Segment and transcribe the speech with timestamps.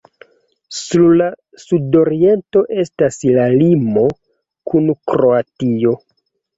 [0.77, 1.27] Sur la
[1.65, 5.99] sudoriento estas la limo kun Kroatio.